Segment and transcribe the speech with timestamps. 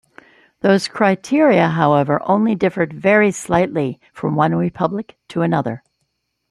[0.61, 5.83] Those criteria, however, only differed very slightly from one republic to another.